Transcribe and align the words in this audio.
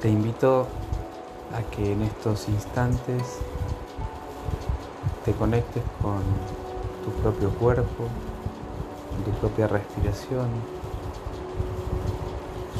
Te 0.00 0.08
invito 0.08 0.66
a 1.52 1.60
que 1.70 1.92
en 1.92 2.00
estos 2.00 2.48
instantes 2.48 3.22
te 5.26 5.32
conectes 5.32 5.82
con 6.00 6.22
tu 7.04 7.10
propio 7.20 7.50
cuerpo, 7.50 8.04
con 9.10 9.24
tu 9.24 9.38
propia 9.40 9.68
respiración, 9.68 10.48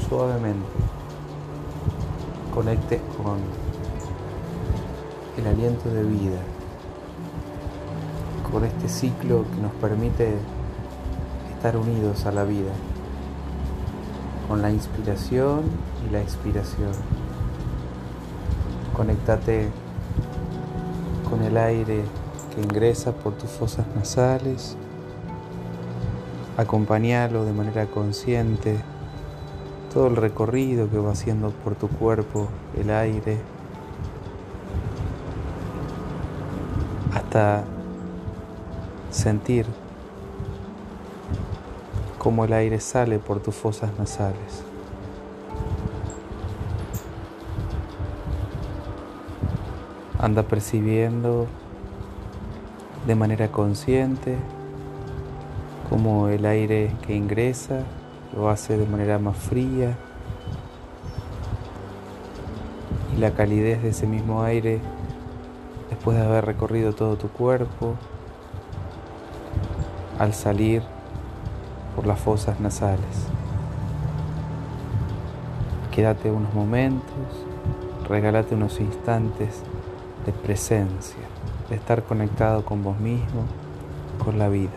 suavemente. 0.09 0.67
Conectes 2.55 3.03
con 3.23 3.39
el 5.37 5.47
aliento 5.47 5.91
de 5.91 6.03
vida, 6.05 6.41
con 8.51 8.65
este 8.65 8.89
ciclo 8.89 9.45
que 9.55 9.61
nos 9.61 9.73
permite 9.73 10.39
estar 11.55 11.77
unidos 11.77 12.25
a 12.25 12.33
la 12.33 12.45
vida 12.45 12.73
con 14.51 14.63
la 14.63 14.71
inspiración 14.73 15.61
y 16.05 16.13
la 16.13 16.21
expiración. 16.21 16.91
Conéctate 18.97 19.69
con 21.31 21.45
el 21.45 21.57
aire 21.57 22.03
que 22.53 22.61
ingresa 22.61 23.13
por 23.13 23.35
tus 23.35 23.49
fosas 23.49 23.87
nasales. 23.95 24.77
Acompañalo 26.57 27.45
de 27.45 27.53
manera 27.53 27.87
consciente 27.87 28.81
todo 29.95 30.09
el 30.09 30.17
recorrido 30.17 30.91
que 30.91 30.99
va 30.99 31.13
haciendo 31.13 31.51
por 31.51 31.77
tu 31.77 31.87
cuerpo 31.87 32.49
el 32.77 32.91
aire 32.91 33.39
hasta 37.15 37.63
sentir 39.13 39.65
cómo 42.21 42.45
el 42.45 42.53
aire 42.53 42.81
sale 42.81 43.19
por 43.19 43.41
tus 43.41 43.55
fosas 43.55 43.99
nasales. 43.99 44.63
Anda 50.19 50.43
percibiendo 50.43 51.47
de 53.07 53.15
manera 53.15 53.51
consciente 53.51 54.37
cómo 55.89 56.29
el 56.29 56.45
aire 56.45 56.93
que 57.07 57.17
ingresa 57.17 57.85
lo 58.37 58.51
hace 58.51 58.77
de 58.77 58.85
manera 58.85 59.19
más 59.19 59.39
fría 59.39 59.97
y 63.17 63.19
la 63.19 63.31
calidez 63.31 63.83
de 63.83 63.89
ese 63.89 64.07
mismo 64.07 64.43
aire 64.43 64.83
después 65.89 66.19
de 66.19 66.27
haber 66.27 66.45
recorrido 66.45 66.93
todo 66.93 67.17
tu 67.17 67.29
cuerpo 67.29 67.95
al 70.19 70.35
salir 70.35 70.83
por 71.95 72.07
las 72.07 72.19
fosas 72.19 72.61
nasales. 72.61 73.27
Quédate 75.91 76.31
unos 76.31 76.55
momentos, 76.55 77.05
regálate 78.09 78.55
unos 78.55 78.81
instantes 78.81 79.63
de 80.25 80.33
presencia, 80.33 81.23
de 81.69 81.77
estar 81.77 82.03
conectado 82.05 82.65
con 82.65 82.83
vos 82.83 82.99
mismo, 82.99 83.45
con 84.25 84.39
la 84.39 84.49
vida. 84.49 84.71